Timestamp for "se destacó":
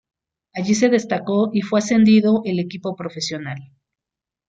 0.73-1.51